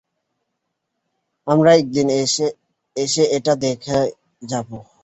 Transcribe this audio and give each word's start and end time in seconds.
আমরা 1.47 1.71
একদিন 1.73 2.07
এসে 2.95 3.23
এটা 3.37 3.53
দেখে 3.61 3.99
যাবো। 4.43 4.77